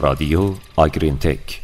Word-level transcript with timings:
رادیو 0.00 0.54
آگرین 0.76 1.18
تک 1.18 1.60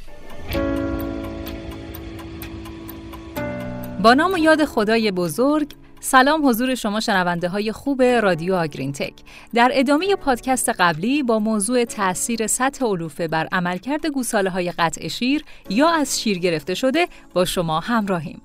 با 4.03 4.14
نام 4.14 4.33
و 4.33 4.38
یاد 4.38 4.64
خدای 4.64 5.10
بزرگ 5.10 5.72
سلام 6.01 6.49
حضور 6.49 6.74
شما 6.74 7.01
شنونده 7.01 7.49
های 7.49 7.72
خوب 7.72 8.03
رادیو 8.03 8.54
آگرین 8.54 8.92
تک 8.92 9.12
در 9.54 9.71
ادامه 9.74 10.17
پادکست 10.17 10.69
قبلی 10.69 11.22
با 11.22 11.38
موضوع 11.38 11.85
تاثیر 11.85 12.47
سطح 12.47 12.87
علوفه 12.87 13.28
بر 13.28 13.49
عملکرد 13.53 14.06
گوساله 14.06 14.51
های 14.51 14.72
قطع 14.72 15.08
شیر 15.08 15.44
یا 15.71 15.88
از 15.88 16.20
شیر 16.20 16.38
گرفته 16.38 16.74
شده 16.74 17.09
با 17.34 17.45
شما 17.45 17.80
همراهیم. 17.80 18.42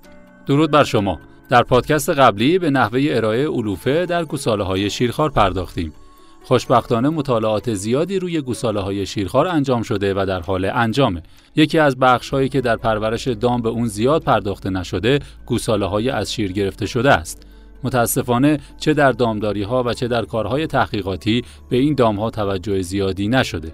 درود 0.47 0.71
بر 0.71 0.83
شما. 0.83 1.19
در 1.49 1.63
پادکست 1.63 2.09
قبلی 2.09 2.59
به 2.59 2.69
نحوه 2.69 3.07
ارائه 3.09 3.47
علوفه 3.47 4.05
در 4.05 4.25
گوساله 4.25 4.63
های 4.63 4.89
شیرخوار 4.89 5.29
پرداختیم. 5.29 5.93
خوشبختانه 6.43 7.09
مطالعات 7.09 7.73
زیادی 7.73 8.19
روی 8.19 8.41
گوساله 8.41 8.79
های 8.79 9.05
شیرخوار 9.05 9.47
انجام 9.47 9.83
شده 9.83 10.13
و 10.13 10.25
در 10.25 10.39
حال 10.39 10.65
انجامه. 10.65 11.23
یکی 11.55 11.79
از 11.79 11.97
بخش 11.99 12.29
هایی 12.29 12.49
که 12.49 12.61
در 12.61 12.75
پرورش 12.75 13.27
دام 13.27 13.61
به 13.61 13.69
اون 13.69 13.87
زیاد 13.87 14.23
پرداخته 14.23 14.69
نشده، 14.69 15.19
گوساله 15.45 15.85
های 15.85 16.09
از 16.09 16.33
شیر 16.33 16.51
گرفته 16.51 16.85
شده 16.85 17.11
است. 17.11 17.45
متاسفانه 17.83 18.59
چه 18.77 18.93
در 18.93 19.11
دامداری 19.11 19.63
ها 19.63 19.83
و 19.83 19.93
چه 19.93 20.07
در 20.07 20.25
کارهای 20.25 20.67
تحقیقاتی 20.67 21.43
به 21.69 21.77
این 21.77 21.95
دام 21.95 22.19
ها 22.19 22.29
توجه 22.29 22.81
زیادی 22.81 23.27
نشده. 23.27 23.71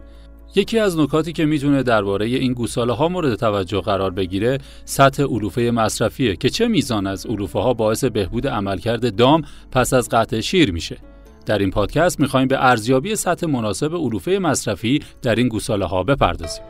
یکی 0.55 0.79
از 0.79 0.99
نکاتی 0.99 1.33
که 1.33 1.45
می‌تونه 1.45 1.83
درباره 1.83 2.25
این 2.25 2.53
گوساله 2.53 2.93
ها 2.93 3.07
مورد 3.07 3.35
توجه 3.35 3.81
قرار 3.81 4.11
بگیره 4.11 4.57
سطح 4.85 5.23
علوفه 5.23 5.61
مصرفیه 5.61 6.35
که 6.35 6.49
چه 6.49 6.67
میزان 6.67 7.07
از 7.07 7.25
علوفه 7.25 7.59
ها 7.59 7.73
باعث 7.73 8.03
بهبود 8.03 8.47
عملکرد 8.47 9.15
دام 9.15 9.41
پس 9.71 9.93
از 9.93 10.09
قطع 10.09 10.39
شیر 10.39 10.71
میشه. 10.71 10.97
در 11.45 11.57
این 11.57 11.71
پادکست 11.71 12.19
می‌خوایم 12.19 12.47
به 12.47 12.65
ارزیابی 12.65 13.15
سطح 13.15 13.47
مناسب 13.47 13.95
علوفه 13.95 14.31
مصرفی 14.31 15.03
در 15.21 15.35
این 15.35 15.47
گوساله 15.47 15.85
ها 15.85 16.03
بپردازیم. 16.03 16.63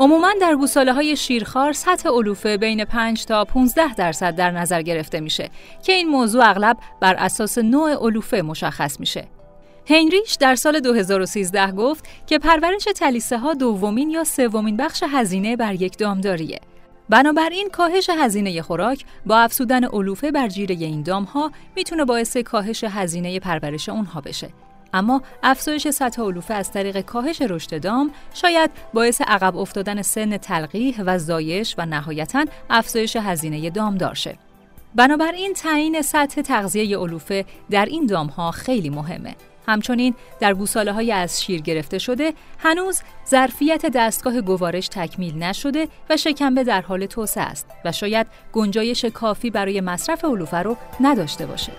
عموما 0.00 0.32
در 0.40 0.54
گوساله 0.54 0.92
های 0.92 1.16
شیرخوار 1.16 1.72
سطح 1.72 2.08
علوفه 2.08 2.56
بین 2.56 2.84
5 2.84 3.24
تا 3.24 3.44
15 3.44 3.94
درصد 3.94 4.36
در 4.36 4.50
نظر 4.50 4.82
گرفته 4.82 5.20
میشه 5.20 5.50
که 5.82 5.92
این 5.92 6.08
موضوع 6.08 6.50
اغلب 6.50 6.76
بر 7.00 7.14
اساس 7.14 7.58
نوع 7.58 7.94
علوفه 7.94 8.42
مشخص 8.42 9.00
میشه. 9.00 9.28
هنریش 9.88 10.36
در 10.40 10.54
سال 10.54 10.80
2013 10.80 11.72
گفت 11.72 12.04
که 12.26 12.38
پرورش 12.38 12.84
تلیسه 12.96 13.38
ها 13.38 13.54
دومین 13.54 14.10
یا 14.10 14.24
سومین 14.24 14.76
بخش 14.76 15.02
هزینه 15.12 15.56
بر 15.56 15.74
یک 15.74 15.98
دامداریه. 15.98 16.60
بنابراین 17.08 17.68
کاهش 17.72 18.10
هزینه 18.10 18.62
خوراک 18.62 19.04
با 19.26 19.38
افزودن 19.38 19.84
علوفه 19.84 20.30
بر 20.30 20.48
جیره 20.48 20.74
این 20.74 21.02
دام 21.02 21.24
ها 21.24 21.52
می‌تونه 21.76 22.04
باعث 22.04 22.36
کاهش 22.36 22.84
هزینه 22.84 23.40
پرورش 23.40 23.88
اونها 23.88 24.20
بشه. 24.20 24.48
اما 24.94 25.22
افزایش 25.42 25.88
سطح 25.88 26.22
علوفه 26.22 26.54
از 26.54 26.72
طریق 26.72 27.00
کاهش 27.00 27.42
رشد 27.42 27.82
دام 27.82 28.10
شاید 28.34 28.70
باعث 28.94 29.20
عقب 29.20 29.56
افتادن 29.56 30.02
سن 30.02 30.36
تلقیح 30.36 31.02
و 31.06 31.18
زایش 31.18 31.74
و 31.78 31.86
نهایتا 31.86 32.44
افزایش 32.70 33.16
هزینه 33.16 33.70
دام 33.70 34.14
شه. 34.14 34.38
بنابراین 34.94 35.52
تعیین 35.52 36.02
سطح 36.02 36.42
تغذیه 36.42 36.98
علوفه 36.98 37.44
در 37.70 37.84
این 37.84 38.06
دام 38.06 38.26
ها 38.26 38.50
خیلی 38.50 38.90
مهمه. 38.90 39.34
همچنین 39.66 40.14
در 40.40 40.54
گوساله 40.54 40.92
های 40.92 41.12
از 41.12 41.42
شیر 41.42 41.60
گرفته 41.60 41.98
شده 41.98 42.32
هنوز 42.58 43.00
ظرفیت 43.28 43.86
دستگاه 43.86 44.40
گوارش 44.40 44.88
تکمیل 44.88 45.38
نشده 45.38 45.88
و 46.10 46.16
شکمبه 46.16 46.64
در 46.64 46.80
حال 46.80 47.06
توسعه 47.06 47.44
است 47.44 47.66
و 47.84 47.92
شاید 47.92 48.26
گنجایش 48.52 49.04
کافی 49.04 49.50
برای 49.50 49.80
مصرف 49.80 50.24
علوفه 50.24 50.56
رو 50.56 50.76
نداشته 51.00 51.46
باشه. 51.46 51.72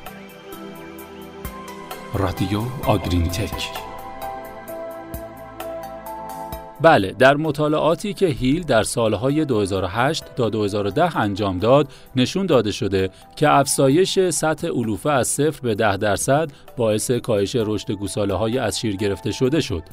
رادیو 2.14 2.62
آگرین 2.86 3.24
تک 3.24 3.97
بله 6.82 7.12
در 7.12 7.36
مطالعاتی 7.36 8.14
که 8.14 8.28
هیل 8.28 8.64
در 8.64 8.84
سالهای 8.84 9.46
2008 9.46 10.36
تا 10.36 10.50
2010 10.50 11.18
انجام 11.18 11.60
داد 11.60 11.88
نشون 12.16 12.46
داده 12.46 12.72
شده 12.72 13.10
که 13.36 13.50
افزایش 13.50 14.30
سطح 14.30 14.68
علوفه 14.68 15.10
از 15.10 15.28
صفر 15.28 15.60
به 15.62 15.76
10 15.76 15.98
درصد 15.98 16.52
باعث 16.78 17.12
کاهش 17.12 17.56
رشد 17.56 17.92
گوساله 17.92 18.34
های 18.34 18.58
از 18.58 18.80
شیر 18.80 18.96
گرفته 18.96 19.32
شده 19.32 19.62
شد. 19.62 19.84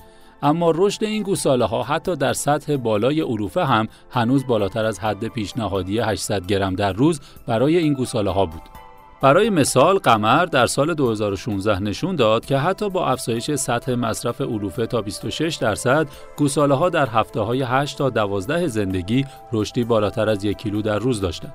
اما 0.43 0.72
رشد 0.75 1.05
این 1.05 1.22
گوساله 1.22 1.65
ها 1.65 1.83
حتی 1.83 2.17
در 2.17 2.33
سطح 2.33 2.77
بالای 2.77 3.21
علوفه 3.21 3.65
هم 3.65 3.89
هنوز 4.11 4.47
بالاتر 4.47 4.84
از 4.84 4.99
حد 5.01 5.28
پیشنهادی 5.28 5.99
800 5.99 6.47
گرم 6.47 6.75
در 6.75 6.93
روز 6.93 7.21
برای 7.47 7.77
این 7.77 7.95
گوساله 7.95 8.31
ها 8.31 8.47
بود. 8.47 8.84
برای 9.25 9.51
مثال 9.51 9.99
قمر 9.99 10.45
در 10.45 10.67
سال 10.67 10.95
2016 10.95 11.83
نشون 11.83 12.17
داد 12.17 12.47
که 12.47 12.59
حتی 12.59 12.91
با 12.91 13.07
افزایش 13.07 13.51
سطح 13.51 13.95
مصرف 13.95 14.41
علوفه 14.41 14.87
تا 14.87 15.03
26 15.03 15.57
درصد 15.57 16.07
گوساله 16.37 16.75
ها 16.75 16.89
در 16.89 17.07
هفته 17.07 17.41
های 17.41 17.63
8 17.63 17.99
تا 17.99 18.11
12 18.11 18.67
زندگی 18.67 19.25
رشدی 19.53 19.84
بالاتر 19.84 20.29
از 20.29 20.45
یک 20.45 20.57
کیلو 20.57 20.83
در 20.83 20.99
روز 20.99 21.21
داشتند. 21.21 21.53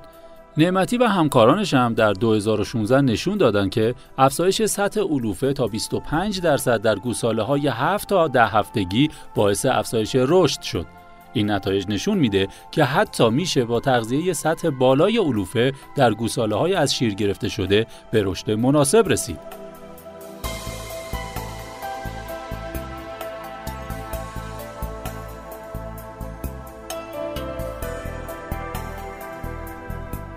نعمتی 0.56 0.98
و 0.98 1.04
همکارانش 1.04 1.74
هم 1.74 1.94
در 1.94 2.12
2016 2.12 3.00
نشون 3.00 3.38
دادند 3.38 3.70
که 3.70 3.94
افزایش 4.18 4.62
سطح 4.62 5.00
علوفه 5.00 5.52
تا 5.52 5.66
25 5.66 6.40
درصد 6.40 6.82
در 6.82 6.94
گوساله 6.94 7.42
های 7.42 7.68
7 7.68 8.08
تا 8.08 8.28
10 8.28 8.46
هفتگی 8.46 9.08
باعث 9.34 9.66
افزایش 9.66 10.16
رشد 10.18 10.62
شد 10.62 10.99
این 11.32 11.50
نتایج 11.50 11.88
نشون 11.88 12.18
میده 12.18 12.48
که 12.70 12.84
حتی 12.84 13.30
میشه 13.30 13.64
با 13.64 13.80
تغذیه 13.80 14.32
سطح 14.32 14.70
بالای 14.70 15.18
علوفه 15.18 15.72
در 15.96 16.14
گوساله 16.14 16.56
های 16.56 16.74
از 16.74 16.94
شیر 16.94 17.14
گرفته 17.14 17.48
شده 17.48 17.86
به 18.10 18.22
رشد 18.24 18.50
مناسب 18.50 19.08
رسید. 19.08 19.60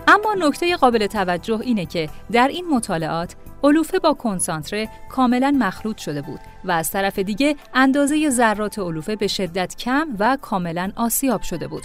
اما 0.08 0.34
نکته 0.48 0.76
قابل 0.76 1.06
توجه 1.06 1.60
اینه 1.60 1.86
که 1.86 2.08
در 2.32 2.48
این 2.48 2.68
مطالعات 2.68 3.36
علوفه 3.64 3.98
با 3.98 4.14
کنسانتره 4.14 4.88
کاملا 5.10 5.56
مخلوط 5.58 5.98
شده 5.98 6.22
بود 6.22 6.40
و 6.64 6.70
از 6.70 6.90
طرف 6.90 7.18
دیگه 7.18 7.56
اندازه 7.74 8.30
ذرات 8.30 8.78
علوفه 8.78 9.16
به 9.16 9.26
شدت 9.26 9.76
کم 9.76 10.08
و 10.18 10.38
کاملا 10.42 10.92
آسیاب 10.96 11.42
شده 11.42 11.68
بود. 11.68 11.82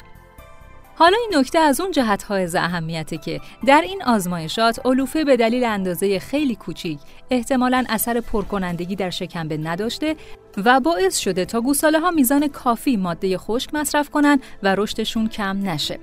حالا 0.96 1.18
این 1.18 1.40
نکته 1.40 1.60
از 1.60 1.82
اون 1.82 1.92
جهت 1.92 2.24
های 2.24 2.58
اهمیته 2.58 3.18
که 3.18 3.42
در 3.68 3.82
این 3.82 4.04
آزمایشات 4.04 4.86
علوفه 4.86 5.24
به 5.24 5.38
دلیل 5.38 5.64
اندازه 5.64 6.20
خیلی 6.20 6.56
کوچیک 6.56 7.00
احتمالا 7.30 7.84
اثر 7.90 8.22
پرکنندگی 8.22 8.96
در 8.96 9.10
شکمبه 9.10 9.58
نداشته 9.58 10.16
و 10.58 10.80
باعث 10.80 11.18
شده 11.18 11.46
تا 11.46 11.62
گوساله 11.62 12.00
ها 12.00 12.12
میزان 12.12 12.48
کافی 12.48 12.98
ماده 12.98 13.38
خشک 13.38 13.74
مصرف 13.74 14.10
کنند 14.10 14.44
و 14.64 14.76
رشدشون 14.76 15.28
کم 15.28 15.70
نشه. 15.70 16.00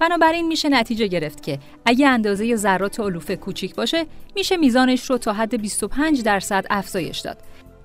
بنابراین 0.00 0.48
میشه 0.48 0.68
نتیجه 0.68 1.06
گرفت 1.06 1.42
که 1.42 1.58
اگه 1.84 2.08
اندازه 2.08 2.56
ذرات 2.56 3.00
علوفه 3.00 3.36
کوچیک 3.36 3.74
باشه 3.74 4.06
میشه 4.36 4.56
میزانش 4.56 5.10
رو 5.10 5.18
تا 5.18 5.32
حد 5.32 5.60
25 5.60 6.22
درصد 6.22 6.66
افزایش 6.70 7.18
داد. 7.18 7.38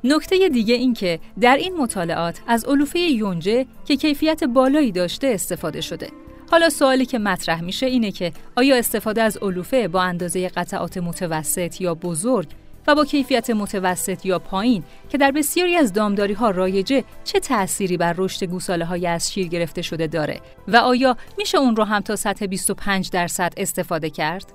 نکته 0.04 0.50
دیگه 0.50 0.76
این 0.76 0.94
که 0.94 1.20
در 1.42 1.58
این 1.58 1.78
مطالعات 1.78 2.42
از 2.48 2.66
علوفه 2.66 3.00
یونجه 3.00 3.66
که 3.86 3.96
کیفیت 3.96 4.44
بالایی 4.44 4.92
داشته 4.92 5.28
استفاده 5.28 5.82
شده. 5.82 6.08
حالا 6.52 6.70
سوالی 6.70 7.06
که 7.06 7.20
مطرح 7.20 7.62
میشه 7.62 7.86
اینه 7.86 8.12
که 8.12 8.32
آیا 8.56 8.76
استفاده 8.76 9.22
از 9.22 9.38
علوفه 9.38 9.88
با 9.88 10.02
اندازه 10.02 10.48
قطعات 10.48 10.98
متوسط 10.98 11.82
یا 11.82 11.96
بزرگ 11.96 12.48
و 12.88 12.96
با 12.96 13.06
کیفیت 13.06 13.50
متوسط 13.50 14.26
یا 14.26 14.40
پایین 14.40 14.84
که 15.10 15.18
در 15.18 15.32
بسیاری 15.32 15.76
از 15.76 15.94
دامداری 15.94 16.34
ها 16.34 16.50
رایجه 16.50 17.04
چه 17.24 17.40
تأثیری 17.40 17.98
بر 17.98 18.16
رشد 18.18 18.44
گوساله 18.44 18.86
های 18.86 19.08
از 19.08 19.32
شیر 19.32 19.48
گرفته 19.48 19.82
شده 19.82 20.08
داره 20.08 20.42
و 20.68 20.78
آیا 20.78 21.18
میشه 21.38 21.58
اون 21.58 21.76
رو 21.76 21.84
هم 21.84 22.02
تا 22.02 22.16
سطح 22.16 22.46
25 22.46 23.10
درصد 23.10 23.54
استفاده 23.58 24.10
کرد؟ 24.10 24.54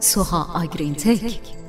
سوها 0.00 0.62
آگرین 0.62 0.94
تک 0.94 1.59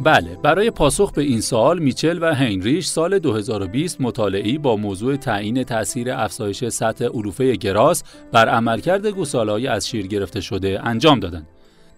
بله 0.00 0.36
برای 0.42 0.70
پاسخ 0.70 1.12
به 1.12 1.22
این 1.22 1.40
سوال 1.40 1.78
میچل 1.78 2.18
و 2.22 2.34
هینریش 2.34 2.86
سال 2.86 3.18
2020 3.18 4.00
مطالعی 4.00 4.58
با 4.58 4.76
موضوع 4.76 5.16
تعیین 5.16 5.64
تاثیر 5.64 6.12
افزایش 6.12 6.64
سطح 6.64 7.04
علوفه 7.04 7.56
گراس 7.56 8.02
بر 8.32 8.48
عملکرد 8.48 9.06
گوساله‌های 9.06 9.66
از 9.66 9.88
شیر 9.88 10.06
گرفته 10.06 10.40
شده 10.40 10.80
انجام 10.84 11.20
دادند. 11.20 11.46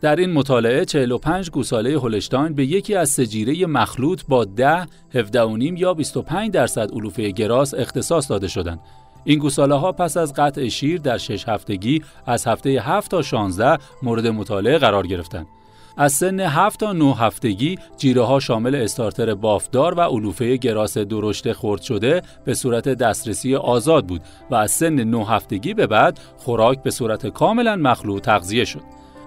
در 0.00 0.16
این 0.16 0.32
مطالعه 0.32 0.84
45 0.84 1.50
گوساله 1.50 1.98
هولشتاین 1.98 2.54
به 2.54 2.66
یکی 2.66 2.94
از 2.94 3.10
سجیره 3.10 3.66
مخلوط 3.66 4.22
با 4.28 4.44
10, 4.44 4.86
17.5 5.14 5.80
یا 5.80 5.94
25 5.94 6.50
درصد 6.50 6.90
علوفه 6.92 7.30
گراس 7.30 7.74
اختصاص 7.74 8.30
داده 8.30 8.48
شدند. 8.48 8.80
این 9.24 9.38
گوساله 9.38 9.74
ها 9.74 9.92
پس 9.92 10.16
از 10.16 10.34
قطع 10.34 10.68
شیر 10.68 11.00
در 11.00 11.18
6 11.18 11.48
هفتگی 11.48 12.02
از 12.26 12.46
هفته 12.46 12.70
7 12.70 13.10
تا 13.10 13.22
16 13.22 13.78
مورد 14.02 14.26
مطالعه 14.26 14.78
قرار 14.78 15.06
گرفتند. 15.06 15.46
از 15.96 16.12
سن 16.12 16.40
7 16.40 16.80
تا 16.80 16.92
9 16.92 17.14
هفتگی 17.14 17.78
جیره 17.96 18.22
ها 18.22 18.40
شامل 18.40 18.74
استارتر 18.74 19.34
بافدار 19.34 19.94
و 19.94 20.00
علوفه 20.00 20.56
گراس 20.56 20.98
درشت 20.98 21.52
خرد 21.52 21.82
شده 21.82 22.22
به 22.44 22.54
صورت 22.54 22.88
دسترسی 22.88 23.54
آزاد 23.54 24.06
بود 24.06 24.20
و 24.50 24.54
از 24.54 24.70
سن 24.70 25.04
9 25.04 25.26
هفتگی 25.26 25.74
به 25.74 25.86
بعد 25.86 26.20
خوراک 26.36 26.82
به 26.82 26.90
صورت 26.90 27.26
کاملا 27.26 27.76
مخلوط 27.76 28.22
تغذیه 28.22 28.64
شد. 28.64 28.82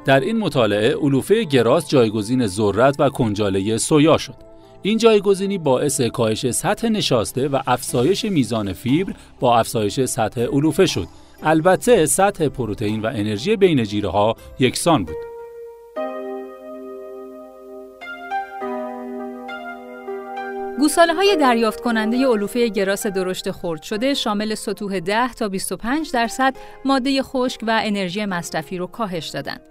در 0.06 0.20
این 0.20 0.38
مطالعه 0.38 0.96
علوفه 0.96 1.44
گراس 1.44 1.90
جایگزین 1.90 2.48
ذرت 2.48 2.96
و 3.00 3.10
کنجاله 3.10 3.78
سویا 3.78 4.18
شد. 4.18 4.36
این 4.82 4.98
جایگزینی 4.98 5.58
باعث 5.58 6.02
کاهش 6.02 6.52
سطح 6.52 6.88
نشاسته 6.90 7.48
و 7.48 7.60
افزایش 7.68 8.26
میزان 8.26 8.74
فیبر 8.74 9.14
با 9.40 9.60
افزایش 9.60 10.00
سطح 10.00 10.42
علوفه 10.42 10.86
شد. 10.86 11.08
البته 11.44 12.06
سطح 12.06 12.48
پروتئین 12.48 13.02
و 13.02 13.08
انرژی 13.08 13.56
بین 13.56 13.84
جیره 13.84 14.10
ها 14.10 14.36
یکسان 14.60 15.06
بود. 15.06 15.37
گوساله 20.88 21.14
های 21.14 21.38
دریافت 21.40 21.82
کننده 21.82 22.28
علوفه 22.28 22.68
گراس 22.68 23.08
درشت 23.08 23.52
خرد 23.52 23.82
شده 23.82 24.14
شامل 24.14 24.56
سطوح 24.56 25.00
10 25.00 25.34
تا 25.34 25.50
25 25.50 26.12
درصد 26.12 26.56
ماده 26.86 27.22
خشک 27.24 27.62
و 27.68 27.82
انرژی 27.84 28.26
مصرفی 28.26 28.78
رو 28.78 28.88
کاهش 28.88 29.28
دادند. 29.28 29.62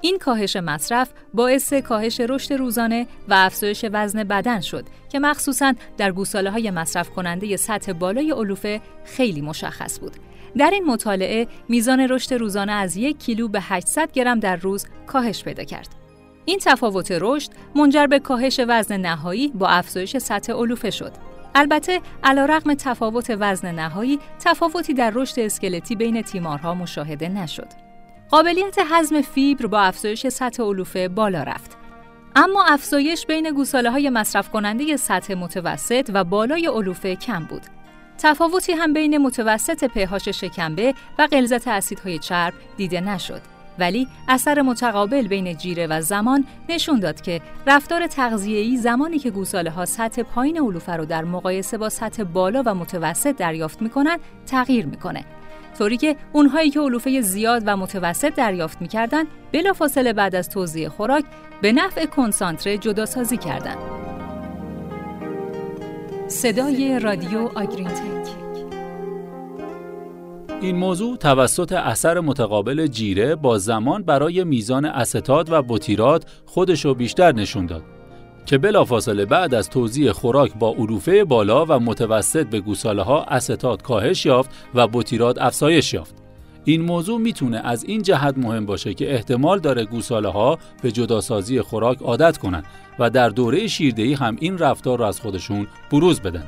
این 0.00 0.18
کاهش 0.18 0.56
مصرف 0.56 1.10
باعث 1.34 1.72
کاهش 1.72 2.20
رشد 2.20 2.52
روزانه 2.52 3.06
و 3.28 3.34
افزایش 3.34 3.84
وزن 3.92 4.24
بدن 4.24 4.60
شد 4.60 4.84
که 5.08 5.18
مخصوصا 5.18 5.74
در 5.98 6.12
گوساله 6.12 6.50
های 6.50 6.70
مصرف 6.70 7.10
کننده 7.10 7.56
سطح 7.56 7.92
بالای 7.92 8.30
علوفه 8.30 8.80
خیلی 9.04 9.40
مشخص 9.40 10.00
بود. 10.00 10.16
در 10.56 10.70
این 10.70 10.84
مطالعه 10.84 11.46
میزان 11.68 12.00
رشد 12.00 12.34
روزانه 12.34 12.72
از 12.72 12.96
یک 12.96 13.18
کیلو 13.18 13.48
به 13.48 13.60
800 13.62 14.12
گرم 14.12 14.40
در 14.40 14.56
روز 14.56 14.86
کاهش 15.06 15.44
پیدا 15.44 15.64
کرد. 15.64 15.99
این 16.44 16.58
تفاوت 16.62 17.12
رشد 17.20 17.50
منجر 17.74 18.06
به 18.06 18.18
کاهش 18.18 18.60
وزن 18.68 18.96
نهایی 18.96 19.48
با 19.48 19.68
افزایش 19.68 20.16
سطح 20.16 20.52
علوفه 20.52 20.90
شد. 20.90 21.12
البته 21.54 22.00
علیرغم 22.24 22.74
تفاوت 22.74 23.36
وزن 23.40 23.74
نهایی 23.74 24.18
تفاوتی 24.40 24.94
در 24.94 25.12
رشد 25.14 25.40
اسکلتی 25.40 25.96
بین 25.96 26.22
تیمارها 26.22 26.74
مشاهده 26.74 27.28
نشد. 27.28 27.68
قابلیت 28.30 28.76
هضم 28.90 29.22
فیبر 29.22 29.66
با 29.66 29.80
افزایش 29.80 30.28
سطح 30.28 30.62
علوفه 30.62 31.08
بالا 31.08 31.42
رفت. 31.42 31.76
اما 32.36 32.64
افزایش 32.64 33.26
بین 33.26 33.50
گوساله 33.50 33.90
های 33.90 34.10
مصرف 34.10 34.50
کننده 34.50 34.96
سطح 34.96 35.34
متوسط 35.34 36.10
و 36.14 36.24
بالای 36.24 36.66
علوفه 36.66 37.16
کم 37.16 37.44
بود. 37.44 37.62
تفاوتی 38.18 38.72
هم 38.72 38.92
بین 38.92 39.18
متوسط 39.18 39.84
پهاش 39.84 40.28
شکمبه 40.28 40.94
و 41.18 41.26
غلظت 41.26 41.68
اسیدهای 41.68 42.18
چرب 42.18 42.54
دیده 42.76 43.00
نشد. 43.00 43.59
ولی 43.78 44.08
اثر 44.28 44.62
متقابل 44.62 45.28
بین 45.28 45.56
جیره 45.56 45.86
و 45.86 46.00
زمان 46.00 46.44
نشون 46.68 47.00
داد 47.00 47.20
که 47.20 47.40
رفتار 47.66 48.06
تغذیه‌ای 48.06 48.76
زمانی 48.76 49.18
که 49.18 49.30
گوساله 49.30 49.70
ها 49.70 49.84
سطح 49.84 50.22
پایین 50.22 50.60
علوفه 50.60 50.92
رو 50.92 51.04
در 51.04 51.24
مقایسه 51.24 51.78
با 51.78 51.88
سطح 51.88 52.22
بالا 52.22 52.62
و 52.66 52.74
متوسط 52.74 53.36
دریافت 53.36 53.82
می‌کنن 53.82 54.18
تغییر 54.46 54.86
می‌کنه 54.86 55.24
طوری 55.78 55.96
که 55.96 56.16
اونهایی 56.32 56.70
که 56.70 56.80
علوفه 56.80 57.20
زیاد 57.20 57.62
و 57.66 57.76
متوسط 57.76 58.34
دریافت 58.34 58.82
می‌کردن 58.82 59.24
بلافاصله 59.52 60.12
بعد 60.12 60.34
از 60.34 60.48
توزیع 60.48 60.88
خوراک 60.88 61.24
به 61.62 61.72
نفع 61.72 62.06
کنسانتره 62.06 62.78
جداسازی 62.78 63.36
کردند. 63.36 63.78
صدای 66.28 66.98
رادیو 66.98 67.50
آگرینتک 67.54 68.49
این 70.62 70.76
موضوع 70.76 71.16
توسط 71.16 71.72
اثر 71.72 72.20
متقابل 72.20 72.86
جیره 72.86 73.36
با 73.36 73.58
زمان 73.58 74.02
برای 74.02 74.44
میزان 74.44 74.84
استات 74.84 75.50
و 75.50 75.62
بوتیرات 75.62 76.24
خودشو 76.46 76.94
بیشتر 76.94 77.32
نشون 77.32 77.66
داد 77.66 77.82
که 78.46 78.58
بلافاصله 78.58 79.24
بعد 79.24 79.54
از 79.54 79.70
توزیع 79.70 80.12
خوراک 80.12 80.52
با 80.58 80.74
علوفه 80.78 81.24
بالا 81.24 81.66
و 81.68 81.80
متوسط 81.80 82.46
به 82.46 82.60
گوساله 82.60 83.02
ها 83.02 83.24
استات 83.24 83.82
کاهش 83.82 84.26
یافت 84.26 84.50
و 84.74 84.88
بوتیرات 84.88 85.42
افزایش 85.42 85.94
یافت. 85.94 86.14
این 86.64 86.82
موضوع 86.82 87.20
می‌تونه 87.20 87.58
از 87.64 87.84
این 87.84 88.02
جهت 88.02 88.38
مهم 88.38 88.66
باشه 88.66 88.94
که 88.94 89.14
احتمال 89.14 89.58
داره 89.58 89.84
گوساله 89.84 90.28
ها 90.28 90.58
به 90.82 90.92
جداسازی 90.92 91.60
خوراک 91.60 92.02
عادت 92.02 92.38
کنند 92.38 92.64
و 92.98 93.10
در 93.10 93.28
دوره 93.28 93.66
شیردهی 93.66 94.14
هم 94.14 94.36
این 94.40 94.58
رفتار 94.58 94.98
را 94.98 95.08
از 95.08 95.20
خودشون 95.20 95.66
بروز 95.90 96.20
بدن. 96.20 96.44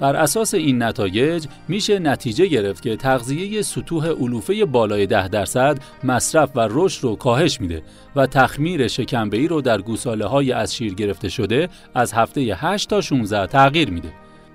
بر 0.00 0.16
اساس 0.16 0.54
این 0.54 0.82
نتایج 0.82 1.46
میشه 1.68 1.98
نتیجه 1.98 2.46
گرفت 2.46 2.82
که 2.82 2.96
تغذیه 2.96 3.62
سطوح 3.62 4.08
علوفه 4.08 4.64
بالای 4.64 5.06
10 5.06 5.28
درصد 5.28 5.78
مصرف 6.04 6.50
و 6.54 6.68
رشد 6.70 7.04
رو 7.04 7.16
کاهش 7.16 7.60
میده 7.60 7.82
و 8.16 8.26
تخمیر 8.26 8.88
شکمبه‌ای 8.88 9.48
رو 9.48 9.60
در 9.60 9.80
گوساله 9.80 10.26
های 10.26 10.52
از 10.52 10.74
شیر 10.74 10.94
گرفته 10.94 11.28
شده 11.28 11.68
از 11.94 12.12
هفته 12.12 12.40
8 12.40 12.90
تا 12.90 13.00
16 13.00 13.46
تغییر 13.46 13.90
میده. 13.90 14.12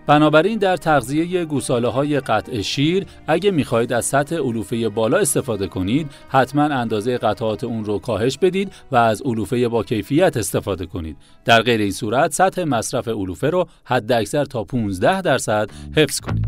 بنابراین 0.08 0.60
در 0.60 0.78
تغذیه 0.78 1.46
گوساله 1.46 1.88
های 1.88 2.20
قطع 2.20 2.62
شیر 2.62 3.06
اگه 3.28 3.52
می‌خواهید 3.52 3.94
از 3.94 4.06
سطح 4.06 4.36
علوفه 4.36 4.90
بالا 4.90 5.18
استفاده 5.18 5.68
کنید 5.68 6.12
حتما 6.30 6.64
اندازه 6.64 7.18
قطعات 7.18 7.64
اون 7.64 7.86
رو 7.86 8.00
کاهش 8.00 8.38
بدید 8.38 8.72
و 8.92 8.96
از 8.96 9.22
علوفه 9.22 9.68
با 9.68 9.84
کیفیت 9.84 10.38
استفاده 10.38 10.86
کنید. 10.86 11.18
در 11.46 11.62
غیر 11.62 11.82
این 11.82 11.92
صورت 11.92 12.34
سطح 12.34 12.64
مصرف 12.64 13.08
علوفه 13.08 13.50
رو 13.50 13.68
حد 13.86 14.12
اکثر 14.12 14.46
تا 14.46 14.64
15 14.64 15.22
درصد 15.22 15.70
حفظ 15.98 16.20
کنید. 16.20 16.46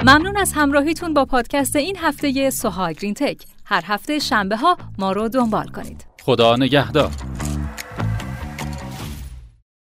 ممنون 0.00 0.36
از 0.36 0.52
همراهیتون 0.52 1.14
با 1.14 1.24
پادکست 1.24 1.76
این 1.76 1.96
هفته 1.96 2.50
سوها 2.50 2.92
گرین 2.92 3.14
تک. 3.14 3.42
هر 3.64 3.82
هفته 3.86 4.18
شنبه 4.18 4.56
ها 4.56 4.76
ما 4.98 5.12
رو 5.12 5.28
دنبال 5.28 5.66
کنید. 5.66 6.06
خدا 6.22 6.56
نگهدار. 6.56 7.10